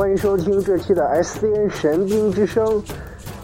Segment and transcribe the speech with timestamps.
[0.00, 2.82] 欢迎收听这期的 SCN 神兵之声，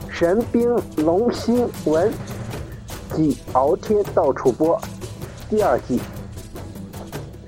[0.08, 2.10] 神兵龙新文
[3.14, 4.80] 暨敖天到处播
[5.50, 6.00] 第二季。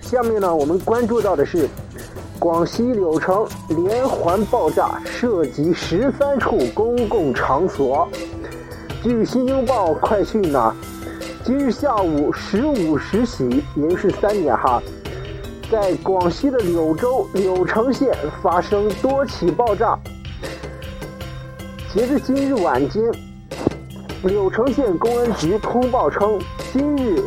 [0.03, 1.67] 下面呢，我们关注到的是
[2.39, 8.07] 广西柳城连环爆炸，涉及十三处公共场所。
[9.03, 10.77] 据《新京报》快讯呢，
[11.43, 14.83] 今日下午十五时许，也就是三点哈。
[15.71, 18.09] 在广西的柳州柳城县
[18.43, 19.99] 发生多起爆炸。
[21.93, 23.03] 截至今日晚间，
[24.23, 26.39] 柳城县公安局通报称，
[26.73, 27.23] 今日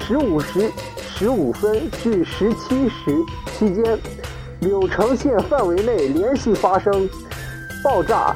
[0.00, 0.68] 十五时
[0.98, 3.16] 十五分至十七时
[3.56, 3.98] 期间，
[4.60, 7.08] 柳城县范围内连续发生
[7.84, 8.34] 爆炸。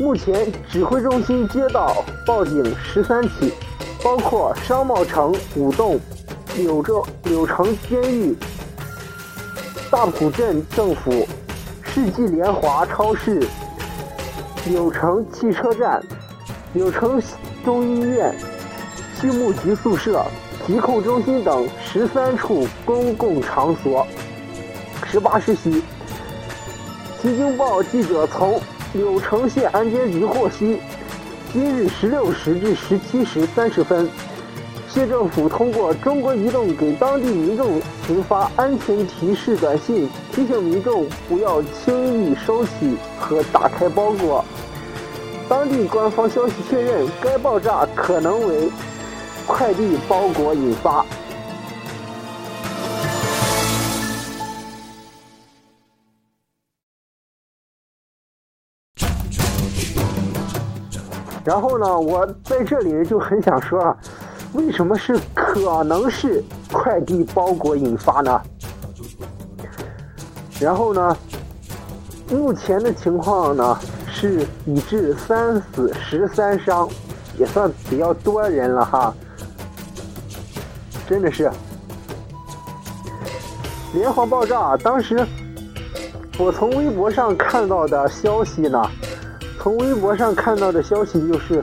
[0.00, 3.52] 目前指挥中心接到报警十三起，
[4.02, 6.00] 包括商贸城五栋、
[6.56, 8.36] 柳州柳城监狱。
[9.88, 11.26] 大埔镇政府、
[11.82, 13.46] 世纪联华超市、
[14.68, 16.02] 柳城汽车站、
[16.74, 17.22] 柳城
[17.64, 18.34] 中医院、
[19.16, 20.24] 畜牧局宿舍、
[20.66, 24.04] 疾控中心等十三处公共场所。
[25.04, 25.70] 十八时许，
[27.22, 28.60] 《新京报》记者从
[28.92, 30.80] 柳城县安监局获悉，
[31.52, 34.10] 今日十六时至十七时三十分。
[34.96, 44.42] 县政府通过中国移动给当地民众群发安全提示短信，提醒民众不要轻易收起和打开包裹。
[45.50, 48.70] 当地官方消息确认，该爆炸可能为
[49.46, 51.04] 快递包裹引发。
[61.44, 63.94] 然后呢，我在这里就很想说啊。
[64.56, 68.40] 为什么是可能是快递包裹引发呢？
[70.58, 71.14] 然后呢，
[72.30, 73.78] 目前的情况呢
[74.10, 76.88] 是已致三死十三伤，
[77.38, 79.14] 也算比较多人了哈。
[81.06, 81.52] 真的是
[83.92, 85.24] 连环爆炸，当时
[86.38, 88.82] 我从微博上看到的消息呢，
[89.60, 91.62] 从微博上看到的消息就是，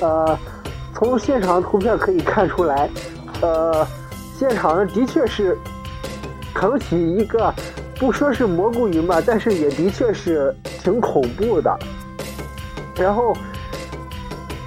[0.00, 0.36] 呃。
[1.04, 2.88] 从现场图片可以看出来，
[3.42, 3.86] 呃，
[4.38, 5.56] 现场的确是
[6.54, 7.52] 腾起一个，
[7.96, 11.78] 不说是蘑菇云吧，但是也的确是挺恐怖的。
[12.96, 13.36] 然后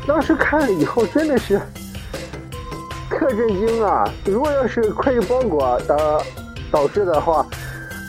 [0.06, 1.60] 当时看了以后，真的是
[3.10, 4.04] 特震惊啊！
[4.24, 6.22] 如果要是快递包裹的
[6.72, 7.44] 导致的话，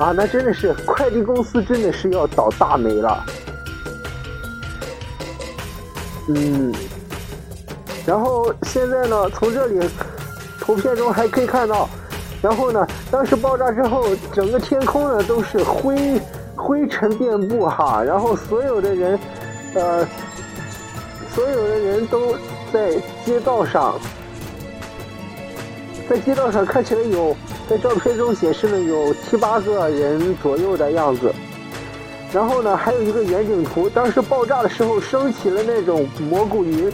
[0.00, 3.24] 啊，那真的是快递公司真的是要倒大霉了。
[6.28, 6.74] 嗯。
[8.08, 9.86] 然后现在呢，从这里
[10.58, 11.86] 图片中还可以看到，
[12.40, 14.02] 然后呢，当时爆炸之后，
[14.32, 16.18] 整个天空呢都是灰
[16.56, 19.18] 灰尘遍布哈，然后所有的人，
[19.74, 20.08] 呃，
[21.34, 22.34] 所有的人都
[22.72, 22.94] 在
[23.26, 23.94] 街道上，
[26.08, 27.36] 在街道上看起来有，
[27.68, 31.30] 在照片中显示呢有七八个人左右的样子，
[32.32, 36.90] 然后呢还有一个远景图，当时爆炸的时候升起了那种蘑菇云。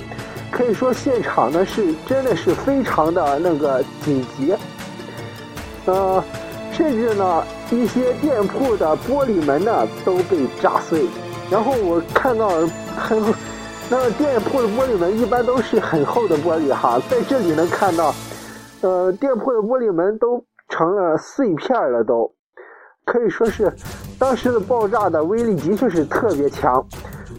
[0.56, 4.54] 可以说现场呢是真的是非常的那个紧急，
[5.84, 6.22] 呃，
[6.70, 7.42] 甚至呢
[7.72, 11.06] 一些店铺的玻璃门呢都被炸碎，
[11.50, 12.50] 然后我看到
[12.97, 13.20] 很，
[13.91, 18.14] 那个店铺的玻璃门一般都是很厚的玻璃哈，在这里能看到，
[18.82, 22.32] 呃，店铺的玻璃门都成了碎片了都，
[23.04, 23.72] 可以说是
[24.20, 26.87] 当时的爆炸的威力的确是特别强，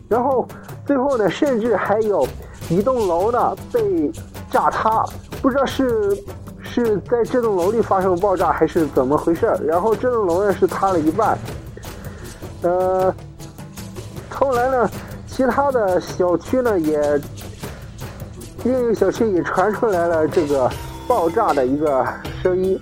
[0.09, 0.46] 然后
[0.86, 2.28] 最后呢甚至还有。
[2.70, 4.12] 一栋楼呢被
[4.50, 5.03] 炸塌，
[5.42, 6.18] 不知道是
[6.64, 11.38] 是在这栋楼里发生爆炸还是怎么回事然后这栋楼呢是塌了一半，
[12.64, 13.14] 呃，
[14.30, 14.90] 后来呢，
[15.28, 17.22] 其他的小区呢也，
[18.64, 20.69] 另一个小区也传出来了这个
[21.07, 22.06] 爆炸的一个
[22.42, 22.80] 声音，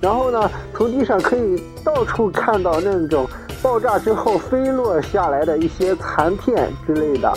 [0.00, 3.28] 然后呢，从地上可以到处看到那种
[3.62, 7.32] 爆炸之后飞落下来的一些残片之类的，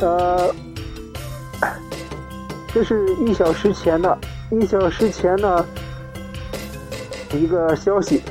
[0.00, 0.54] 呃。
[2.72, 4.16] 这是一小时前的，
[4.50, 5.64] 一小时前的
[7.32, 8.22] 一个消息。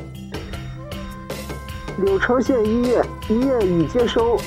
[1.98, 4.38] 柳城县医院医院已接收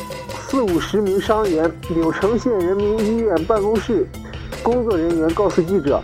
[0.47, 1.71] 四五十名伤员。
[1.91, 4.07] 柳城县人民医院办公室
[4.63, 6.01] 工作人员告诉记者，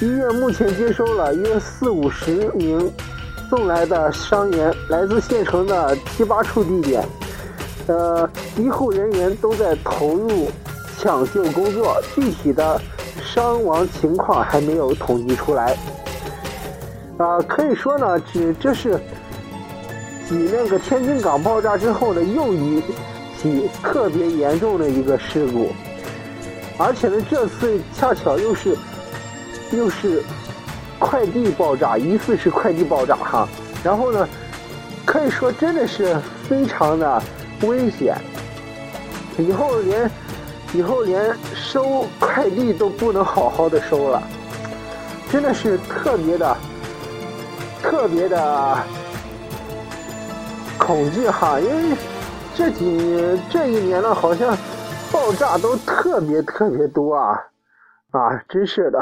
[0.00, 2.92] 医院目前接收了约四五十名
[3.48, 7.06] 送来的伤员，来自县城的七八处地点。
[7.86, 8.28] 呃，
[8.58, 10.50] 医护人员都在投入。
[10.98, 12.80] 抢救工作具体的
[13.24, 15.76] 伤亡情况还没有统计出来。
[17.18, 18.96] 啊，可以说呢，这这是
[20.28, 22.82] 比那个天津港爆炸之后的又一
[23.40, 25.72] 起特别严重的一个事故，
[26.76, 28.76] 而且呢，这次恰巧又是
[29.72, 30.22] 又是
[30.98, 33.48] 快递爆炸，疑似是快递爆炸哈。
[33.82, 34.28] 然后呢，
[35.04, 36.16] 可以说真的是
[36.48, 37.22] 非常的
[37.62, 38.16] 危险，
[39.38, 40.10] 以后连
[40.74, 44.22] 以后连收快递都不能好好的收了，
[45.30, 46.56] 真的是特别的
[47.82, 48.78] 特别的。
[50.78, 51.96] 恐惧哈，因为
[52.54, 54.56] 这几这一年呢，好像
[55.12, 57.34] 爆炸都特别特别多啊
[58.12, 58.98] 啊，真是的。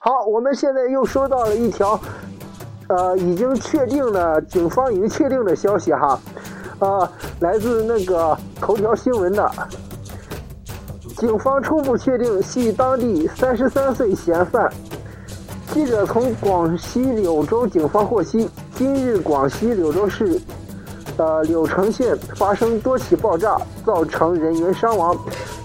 [0.00, 2.00] 好，我们现在又收到了一条
[2.88, 6.18] 呃已经确定的警方已经确定的消息哈，
[6.80, 9.48] 啊，来自那个头条新闻的，
[11.16, 14.70] 警方初步确定系当地三十三岁嫌犯。
[15.72, 20.38] 记者从广西柳州警方获悉，今日广西柳州市。
[21.16, 25.16] 呃，柳城县发生多起爆炸，造成人员伤亡。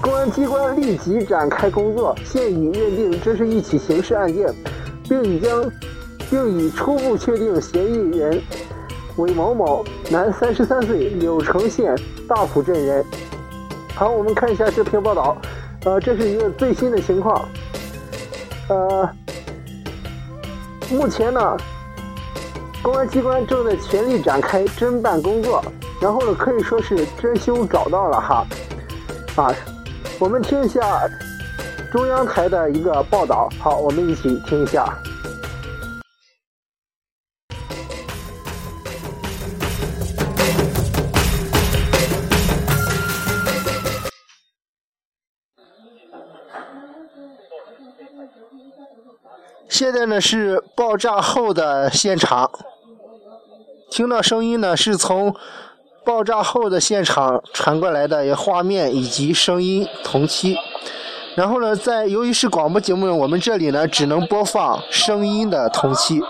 [0.01, 4.53] 公安机关立即展开工作，现已认定这是一起刑事案件，
[5.09, 5.69] 并已将，
[6.29, 8.41] 并已初步确定嫌疑人
[9.17, 11.93] 为某某，男，三十三岁，柳城县
[12.25, 13.05] 大埔镇人。
[13.95, 15.37] 好，我们看一下这篇报道。
[15.85, 17.47] 呃，这是一个最新的情况。
[18.69, 19.09] 呃，
[20.89, 21.57] 目前呢。
[22.83, 25.63] 公安机关正在全力展开侦办工作，
[26.01, 28.43] 然后呢，可以说是真凶找到了哈，
[29.35, 29.53] 啊，
[30.17, 31.07] 我们听一下
[31.91, 34.97] 中央台的一个报道，好，我们一起听一下。
[49.81, 52.51] 现在呢是爆炸后的现场。
[53.89, 55.35] 听到声音呢，是从
[56.05, 60.55] 爆炸后的现场传过来的画面以及声音同期。
[61.33, 66.21] 然后呢，在由于是广播节目，我们这里呢只能播放声音的同期。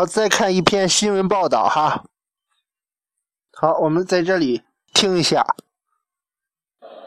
[0.00, 2.02] 好，再看一篇新闻报道哈。
[3.52, 4.62] 好，我们在这里
[4.94, 5.44] 听一下。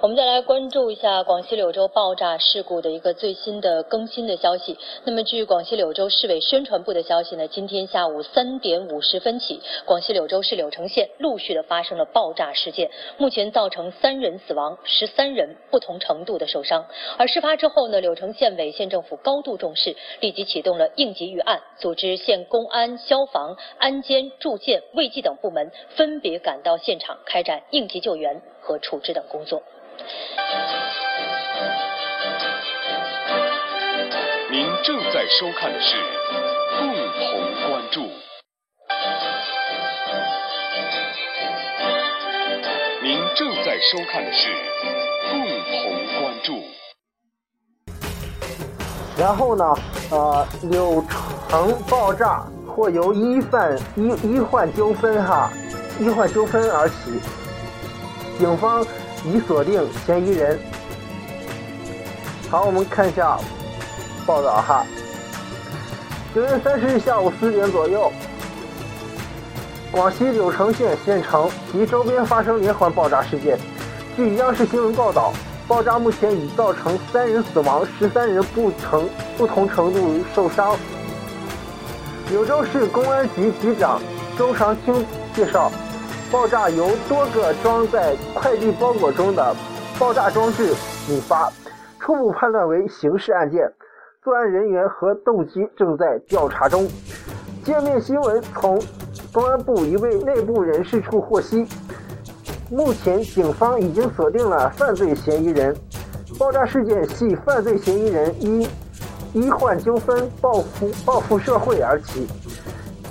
[0.03, 4.77] 我们再来关注一下广西柳州爆炸事故的一个最新的更新的消息。
[5.05, 16.85] 那么，据广西柳州市委宣传部的消息呢，今天下午三点五十分起，广西柳州市柳城县陆续的发生了爆炸事件，目前造成三人死亡，十三人不同程度的受伤。
[17.17, 29.63] 而事发之后呢，柳城县委县政府高度重视，立即启动了应急预案，组织县公安、消防、安监、住建、卫计等部门分别赶到现场，开展应急救援和处置等工作。
[34.49, 35.95] 您正在收看的是
[36.79, 38.01] 《共同关注》。
[43.01, 44.49] 您正在收看的是
[45.31, 45.39] 《共
[45.71, 45.81] 同
[46.21, 46.53] 关注》。
[49.17, 49.63] 然后呢，
[50.11, 51.03] 呃，柳
[51.49, 55.51] 城爆炸或由医犯医医患纠纷哈，
[55.99, 57.19] 医患纠纷而起，
[58.39, 58.85] 警方。
[59.25, 60.59] 已锁定嫌疑人。
[62.49, 63.37] 好，我们看一下
[64.25, 64.85] 报道哈。
[66.35, 68.11] 九月三十日下午四点左右，
[69.91, 73.57] 广西柳城县县城及周边发生连环爆炸事件。
[74.15, 75.31] 据央视新闻报道，
[75.67, 80.75] 爆炸目前已造成三人死亡，十三人不成不同程度受伤。
[82.29, 84.01] 柳州市公安局局长
[84.37, 85.71] 周长青介绍。
[86.33, 89.55] 爆炸由多个装在快递包裹中的
[89.99, 90.73] 爆炸装置
[91.07, 91.53] 引发，
[91.99, 93.71] 初步判断为刑事案件，
[94.23, 96.89] 作案人员和动机正在调查中。
[97.63, 98.81] 界面新闻从
[99.31, 101.67] 公安部一位内部人士处获悉，
[102.71, 105.75] 目前警方已经锁定了犯罪嫌疑人。
[106.39, 108.67] 爆炸事件系犯罪嫌疑人因
[109.33, 112.27] 医患纠纷报复报复社会而起。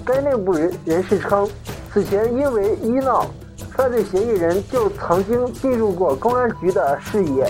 [0.05, 1.49] 该内部人人士称。
[1.93, 3.27] 此前因为医闹，
[3.73, 7.47] 犯罪嫌疑人就曾经进入过公安局的视野。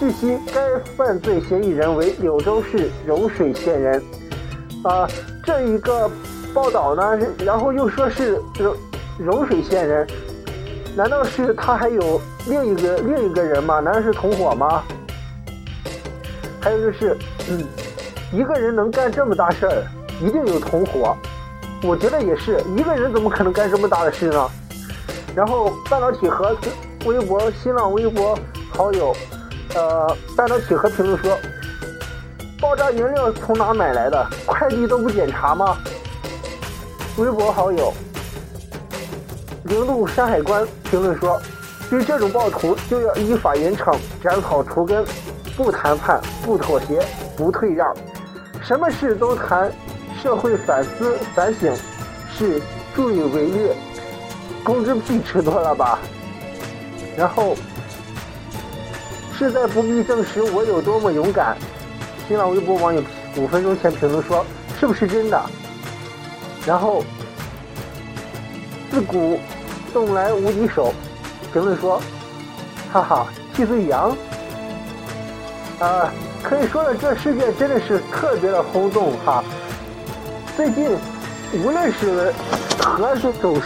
[0.00, 4.02] 据悉，该犯罪嫌疑人为柳州市融水县人。
[4.82, 5.06] 啊，
[5.44, 6.10] 这一个
[6.52, 8.74] 报道呢，然后又说是融
[9.16, 10.04] 融水县人，
[10.96, 13.78] 难道是他还有另一个另一个人吗？
[13.78, 14.82] 难道是同伙吗？
[16.58, 17.16] 还有就是，
[17.48, 17.64] 嗯，
[18.32, 19.84] 一个人能干这么大事儿，
[20.20, 21.16] 一定有同伙。
[21.82, 24.48] 我觉得也是一个人怎么可能干这么大的事呢？
[25.34, 26.56] 然后半导体和
[27.04, 28.36] 微博、新浪微博
[28.70, 29.14] 好友，
[29.74, 31.38] 呃，半导体和评论说，
[32.60, 34.26] 爆炸原料从哪买来的？
[34.44, 35.76] 快递都不检查吗？
[37.16, 37.92] 微博好友。
[39.64, 41.40] 零度山海关评论说
[41.90, 45.04] ：“对这种暴徒就要依法严惩，斩草除根，
[45.56, 47.00] 不谈判，不妥协，
[47.36, 47.94] 不退让，
[48.62, 49.70] 什么事都谈
[50.22, 51.74] 社会反思反省，
[52.36, 52.60] 是
[52.94, 53.74] 助以为虐，
[54.62, 55.98] 工资屁吃多了吧？
[57.16, 57.56] 然后
[59.38, 61.56] 势在不必证实我有多么勇敢。”
[62.28, 63.02] 新浪微博网友
[63.36, 64.44] 五分钟前评论说
[64.78, 65.40] ：“是不是真的？”
[66.66, 67.04] 然后
[68.90, 69.38] 自古。
[69.90, 70.92] 送来无敌手，
[71.50, 71.98] 评论说
[72.92, 74.14] ：“哈哈，替罪羊。”
[75.80, 79.42] 啊，可以说呢，这事件真的是特别的轰动哈。
[80.58, 80.90] 最近，
[81.64, 82.32] 无论是
[82.80, 83.56] 何种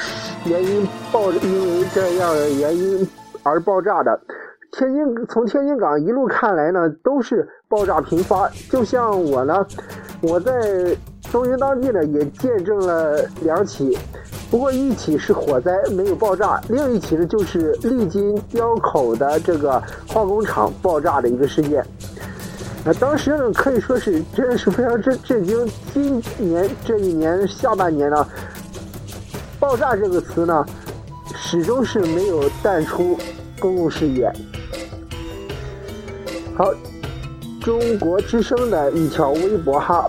[0.44, 3.08] 原因爆，因为这样的原因
[3.42, 4.20] 而爆炸的，
[4.72, 8.46] 天津从天津港一路看来呢，都是爆炸频发。
[8.68, 9.66] 就像我呢，
[10.20, 10.94] 我在
[11.30, 13.96] 中云当地呢，也见证了两起。
[14.50, 21.82] 不过一起是火灾没有爆炸，另一起呢就是丽金雕口的这个化工厂爆炸的一个事件。
[22.84, 25.70] 那当时呢可以说是真的是非常震震惊。
[25.92, 28.26] 今年这一年下半年呢，
[29.60, 30.64] 爆炸这个词呢
[31.36, 33.16] 始终是没有淡出
[33.60, 34.32] 公共视野。
[36.56, 36.72] 好，
[37.60, 40.08] 中国之声的一条微博哈，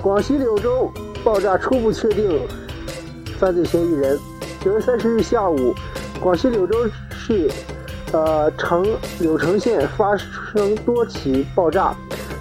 [0.00, 0.90] 广西柳州
[1.24, 2.40] 爆炸初步确定。
[3.36, 4.16] 犯罪嫌疑人。
[4.60, 5.74] 九月三十日下午，
[6.20, 7.50] 广西柳州市，
[8.14, 8.86] 呃成
[9.18, 11.92] 柳城县发生多起爆炸，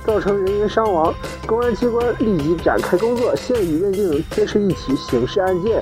[0.06, 1.12] 造成人员伤亡。
[1.48, 5.82] 公安机关立即展开工作，现已认定这是一起刑事案件，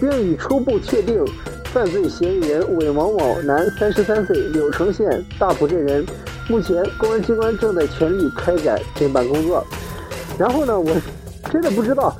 [0.00, 1.24] 并已初步确定
[1.72, 6.04] 犯罪嫌疑人韦某某，男，三十三岁，柳城县大埔镇人。
[6.48, 9.64] 目前，公安机关正在全力开展侦办工作。
[10.36, 10.90] 然后呢，我
[11.50, 12.12] 真的不知道。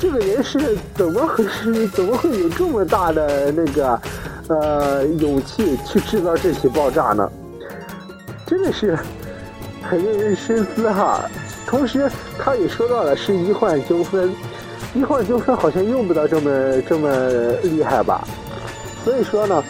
[0.00, 1.86] 这个人是怎么回事？
[1.88, 4.00] 怎么会有这么大的那个
[4.48, 7.30] 呃勇气去制造这起爆炸呢？
[8.46, 8.98] 真的是
[9.82, 11.20] 很令人深思哈。
[11.66, 14.32] 同时，他也说到了是医患纠纷，
[14.94, 17.08] 医患纠纷好像用不到这么这么
[17.62, 18.22] 厉害吧？
[19.02, 19.64] 所以说呢，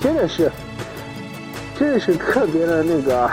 [0.00, 0.52] 真的是
[1.78, 3.30] 真的是特别的那个，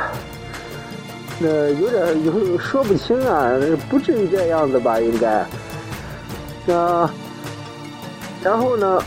[1.42, 3.52] 呃，有点有说不清啊，
[3.90, 5.00] 不至于这样子吧？
[5.00, 5.46] 应该。
[6.66, 7.10] 那，
[8.42, 9.04] 然后呢？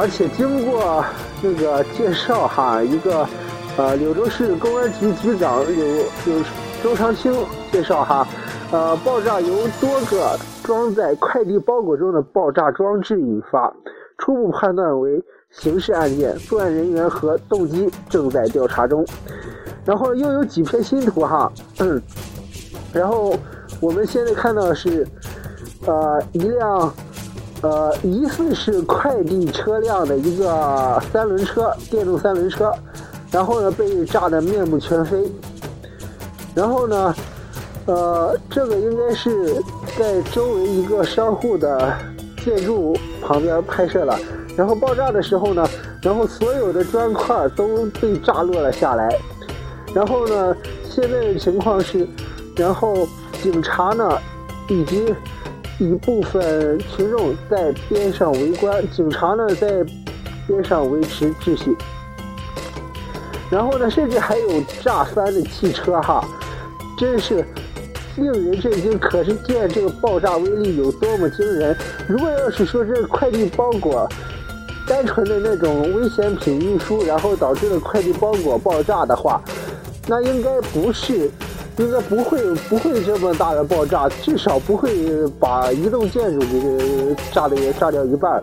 [0.00, 1.04] 而且经过
[1.42, 3.26] 那个介绍哈，一个
[3.76, 5.84] 呃柳州市公安局局长柳
[6.24, 6.44] 柳
[6.80, 7.34] 周长青
[7.72, 8.24] 介绍哈，
[8.70, 13.74] 呃爆炸由多个装在快递包裹中的爆炸装置引发，
[14.18, 19.04] 初步判断为刑事案件，作案人员和动机正在调查中。
[19.84, 21.50] 然后又有几篇新图哈，
[22.92, 23.34] 然后
[23.80, 25.04] 我们现在看到是。
[25.86, 26.92] 呃，一辆
[27.60, 32.72] 呃疑似是快递车辆的一个三轮车，电动三轮车，
[33.32, 35.28] 然后呢被炸得面目全非。
[36.54, 37.14] 然后呢，
[37.86, 39.62] 呃，这个应该是
[39.98, 41.92] 在周围一个商户的
[42.44, 44.16] 建筑旁边拍摄了。
[44.56, 45.66] 然后爆炸的时候呢，
[46.00, 49.08] 然后所有的砖块都被炸落了下来。
[49.92, 50.56] 然后呢，
[50.88, 52.06] 现在的情况是，
[52.56, 53.08] 然后
[53.42, 54.16] 警察呢
[54.68, 55.12] 已经。
[55.78, 59.84] 一部分群众在边上围观，警察呢在
[60.46, 61.76] 边上维持秩序。
[63.48, 66.22] 然后呢，甚至还有炸翻的汽车，哈，
[66.98, 67.44] 真是
[68.16, 68.98] 令人震惊。
[68.98, 71.76] 可是见这个爆炸威力有多么惊人。
[72.08, 74.08] 如果要是说这快递包裹
[74.86, 79.40] 单纯的那种危险品运输，然后导致了快递包裹爆炸的话，
[80.08, 81.30] 那应该不是。
[81.78, 84.90] 应该不会不会这么大的爆炸，至少不会
[85.38, 88.42] 把一栋建筑给炸的炸掉一半。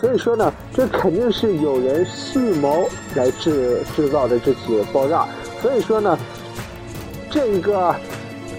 [0.00, 5.28] 所以说呢，这肯定是有人蓄谋来制制造的这起爆炸。
[5.60, 6.18] 所以说呢，
[7.30, 7.94] 这一个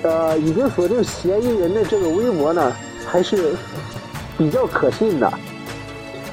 [0.03, 2.71] 呃已经锁定嫌疑人的这个微博呢，
[3.07, 3.53] 还是
[4.37, 5.33] 比较可信的。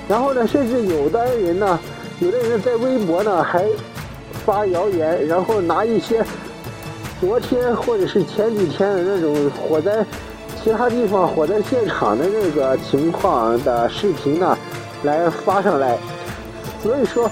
[0.07, 1.81] 然后呢，甚至有的人呢，
[2.21, 3.65] 有的人在微博呢还
[4.45, 6.23] 发谣言，然后拿一些。
[7.21, 10.05] 昨天或者是前几天的那种火灾，
[10.57, 14.57] 其他地方火灾现场的那个情况的视频呢，
[15.03, 15.99] 来发上来。
[16.83, 17.31] 所以说，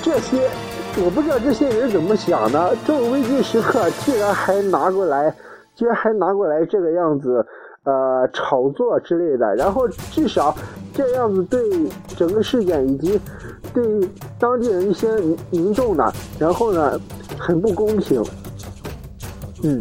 [0.00, 0.48] 这些
[1.04, 5.34] 我不知道这些人怎么想的，这种危机时刻，居然还拿过来，
[5.74, 7.44] 居然还拿过来这个样子，
[7.82, 9.56] 呃，炒作之类的。
[9.56, 10.54] 然后至少
[10.94, 11.60] 这样子对
[12.16, 13.20] 整个事件以及
[13.74, 14.08] 对
[14.38, 15.08] 当地的一些
[15.50, 16.96] 民众呢，然后呢，
[17.36, 18.22] 很不公平。
[19.62, 19.80] 嗯，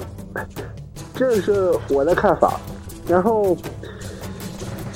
[1.13, 2.59] 这是我的看法。
[3.07, 3.55] 然后，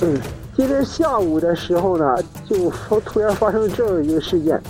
[0.00, 0.20] 嗯。
[0.54, 2.14] 今天下午的时候呢，
[2.46, 2.70] 就
[3.00, 4.62] 突然发生这样一个事件，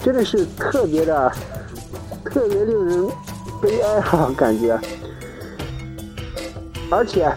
[0.00, 1.30] 真的是特别的、
[2.24, 3.08] 特别令人
[3.60, 4.78] 悲哀哈，感觉。
[6.92, 7.28] 而且，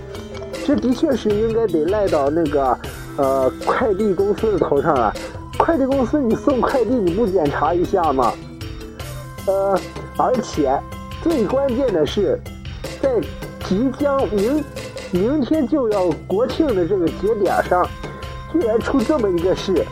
[0.63, 2.77] 这的确是应该得赖到那个
[3.17, 5.11] 呃快递公司的头上了。
[5.57, 8.31] 快递公司，你送快递你不检查一下吗？
[9.47, 9.75] 呃，
[10.15, 10.79] 而且
[11.23, 12.39] 最关键的是，
[13.01, 13.09] 在
[13.65, 14.63] 即将明。
[15.15, 17.87] 明天就要国庆的这个节点上，
[18.51, 19.85] 居然出这么一个事，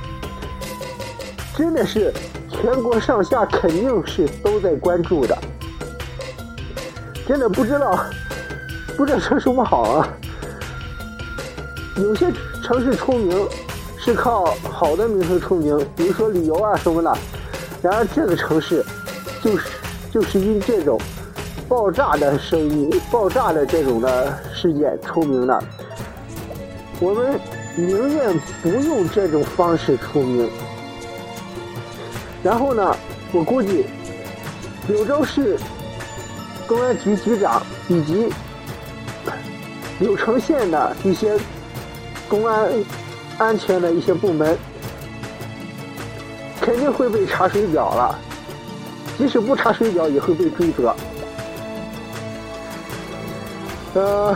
[1.56, 2.12] 真的是
[2.50, 5.38] 全国上下肯定是都在关注的。
[7.28, 8.04] 真的不知道，
[8.98, 10.10] 不知道说什么好啊。
[11.98, 12.26] 有些
[12.64, 13.48] 城市出名
[14.00, 17.16] 是靠好的名声出名，比如说旅游啊什么的。
[17.84, 18.84] 然而这个城市，
[19.44, 19.70] 就是
[20.12, 21.00] 就是因这种。
[21.72, 25.63] 爆炸的声音，爆炸的这种的事件出名的，
[27.00, 27.40] 我们
[27.78, 30.50] 宁愿不用这种方式出名。
[32.44, 32.94] 然后呢，
[33.32, 33.86] 我估计
[34.90, 35.58] 柳州市
[36.68, 38.28] 公安局局长以及
[40.01, 41.40] 柳城县的一些
[42.28, 42.70] 公安
[43.38, 44.58] 安全的一些部门，
[46.60, 48.20] 肯定会被查水表了。
[49.18, 50.94] 即使不查水表，也会被追责。
[53.93, 54.33] 呃，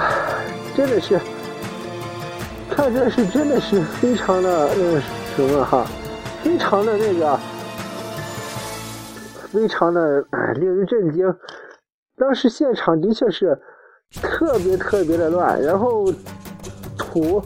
[0.76, 1.18] 真的是，
[2.70, 5.00] 看这是真的是非常的那
[5.34, 5.88] 什么哈，
[6.44, 7.40] 非常的那个，
[9.54, 11.34] 非常的哎令人震惊。
[12.18, 13.58] 当时现场的确是
[14.22, 16.12] 特别特别的乱，然后
[16.98, 17.42] 土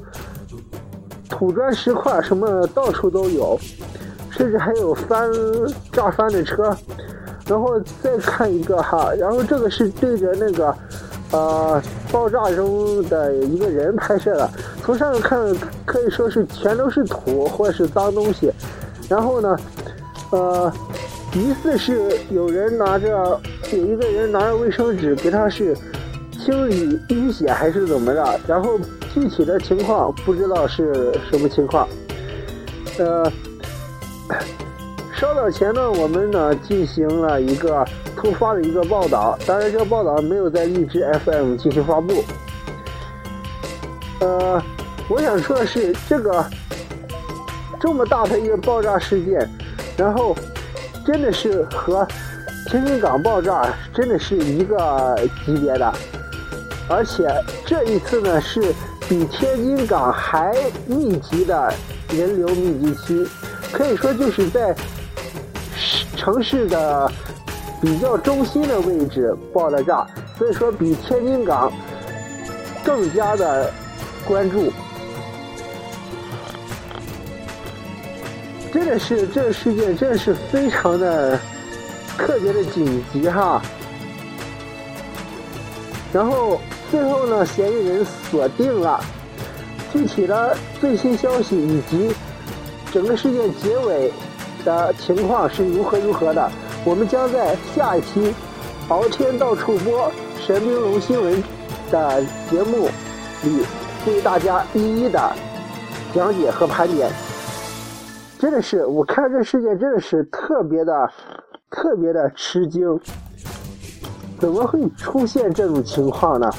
[1.29, 3.55] 土砖石块什么到处都有，
[4.31, 5.29] 甚至还有翻
[5.91, 6.75] 炸翻的车。
[7.47, 10.75] 然后再看一个哈，然后这个是对着那个。
[11.31, 11.79] 呃，
[12.11, 14.49] 爆炸中的一个人拍摄的，
[14.83, 15.39] 从上面看
[15.85, 18.51] 可以说是全都是土或是脏东西。
[19.07, 19.57] 然后呢，
[20.31, 20.71] 呃，
[21.33, 23.39] 疑似是有人拿着
[23.71, 25.75] 有一个人拿着卫生纸给他是
[26.31, 28.39] 清理淤血还是怎么着？
[28.47, 28.79] 然后
[29.13, 31.87] 具体的情况不知道是什么情况。
[32.99, 33.31] 呃，
[35.19, 37.85] 稍早前呢，我们呢进行了一个。
[38.21, 42.21] 突发的一个报道，当然这个报道没有在荔枝 FM 进行发布。
[44.19, 44.61] 呃，
[45.09, 46.45] 我想说的是，这个
[47.79, 49.49] 这么大的一个爆炸事件，
[49.95, 50.35] 然后
[51.05, 52.05] 真的是和
[52.69, 55.93] 天津港爆炸真的是一个级别的，
[56.89, 57.25] 而且
[57.65, 58.61] 这一次呢是
[59.07, 60.53] 比天津港还
[60.87, 61.73] 密集的
[62.09, 63.25] 人流密集区，
[63.71, 64.75] 可以说就是在
[66.19, 67.09] 城市的。
[67.81, 70.05] 比较中心的位置爆了炸，
[70.37, 71.71] 所以说比天津港
[72.83, 73.71] 更加的
[74.27, 74.69] 关注。
[78.73, 81.39] 真的是这个事件，真的是非常的
[82.17, 83.61] 特别的紧急哈。
[86.11, 86.59] 然后
[86.91, 89.01] 最后呢，嫌疑人锁定了，
[89.93, 92.13] 具体的最新消息以及
[92.91, 94.11] 整个事件结尾
[94.63, 96.51] 的情况是如何如何的。
[96.85, 98.31] 我们将在下一期
[98.87, 101.43] 《敖天到处播神兵龙新闻》
[101.91, 102.87] 的节目
[103.43, 103.65] 里
[104.07, 105.19] 为大家一一的
[106.13, 107.11] 讲解和盘点。
[108.39, 111.11] 真的是，我看这事件真的是特别的、
[111.69, 112.99] 特别的吃惊。
[114.39, 116.49] 怎么会出现这种情况呢？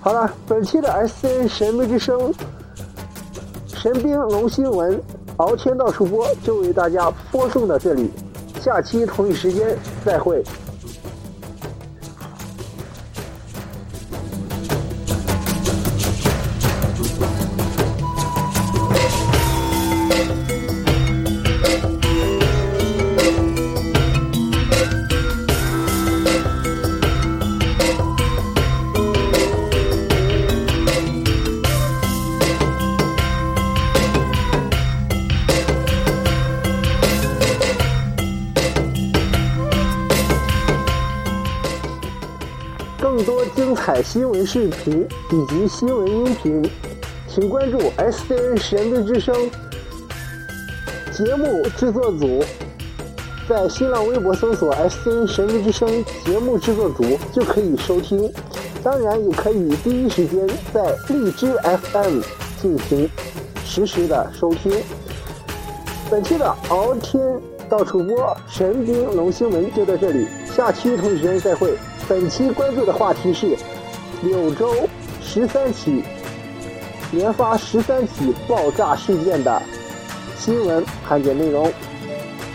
[0.00, 2.34] 好了，本期的 S N 神秘之声
[3.68, 5.00] 神兵龙新闻
[5.38, 8.10] 敖天到处播就为大家播送到这里。
[8.60, 10.42] 下期同一时间再会。
[44.02, 46.70] 新闻视频以及新闻音频，
[47.28, 49.34] 请关注 SCN 神秘之声
[51.12, 52.42] 节目制作组，
[53.48, 58.32] 在新浪微博搜索 SCN 神秘之声节目制作组就可以收听。
[58.82, 61.54] 当然，也可以第一时间在荔枝
[61.92, 62.20] FM
[62.60, 63.08] 进行
[63.64, 64.72] 实时的收听。
[66.10, 67.22] 本期的敖天
[67.68, 71.72] 到处播神兵龙新闻就到这里，下期同一时间再会。
[72.08, 73.56] 本期关注的话题是
[74.22, 74.88] 柳州
[75.20, 76.02] 十三起
[77.12, 79.62] 连发十三起爆炸事件的
[80.38, 81.72] 新闻盘点内容，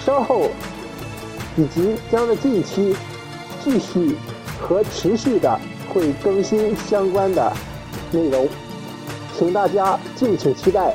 [0.06, 0.50] 稍后
[1.56, 2.96] 以及将在近期
[3.64, 4.16] 继续
[4.60, 5.60] 和持续的。
[5.94, 7.52] 会更新相关的
[8.12, 8.48] 内容，
[9.36, 10.94] 请大家敬请期待。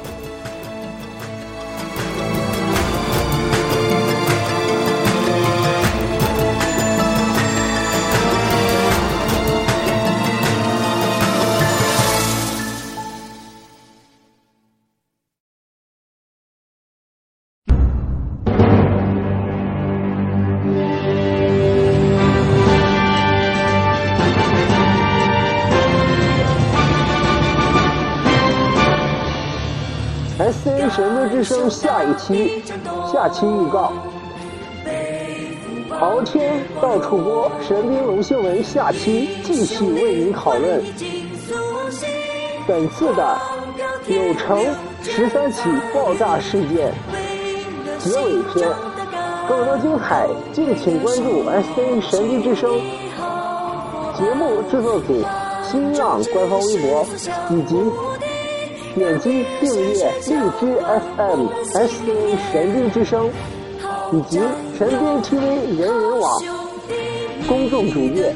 [32.32, 32.62] 期，
[33.12, 33.92] 下期预告。
[36.00, 40.82] 敖天到处播神兵龙新闻，下期继续为您讨论
[42.66, 43.38] 本次的
[44.06, 44.64] 柳城
[45.02, 46.92] 十三起爆炸事件
[47.98, 48.68] 结尾篇。
[49.48, 52.80] 更多精彩，敬请关注 S C 神秘之声
[54.16, 55.22] 节目制作组
[55.62, 57.06] 新浪官方微博
[57.50, 57.76] 以及。
[58.94, 60.76] 点击订阅荔枝
[61.16, 63.30] FM S N 神兵之声，
[64.12, 64.40] 以及
[64.78, 65.40] 神兵 TV
[65.78, 66.42] 人人网
[67.48, 68.34] 公众主页，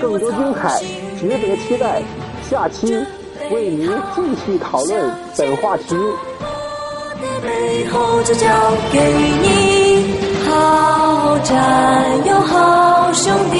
[0.00, 0.82] 更多精彩
[1.18, 2.02] 值得期待。
[2.50, 2.98] 下期
[3.52, 5.94] 为您继续讨论本话题。
[7.42, 8.46] 背后就交
[8.92, 8.98] 给
[9.42, 10.06] 你，
[10.48, 13.58] 好战友，好兄弟，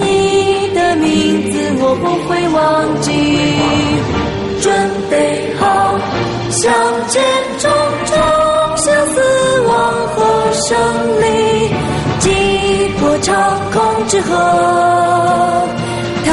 [0.00, 3.15] 你的名字我不会忘记。
[13.26, 13.34] 长
[13.72, 14.36] 空之河，
[16.24, 16.30] 踏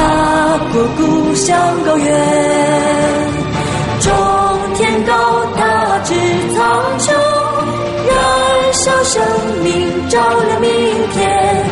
[0.72, 2.06] 过故乡高原，
[4.00, 4.12] 冲
[4.76, 5.12] 天高
[5.56, 6.14] 大至
[6.54, 7.12] 苍穹，
[8.06, 9.20] 燃烧生
[9.64, 10.70] 命，照亮明
[11.14, 11.64] 天。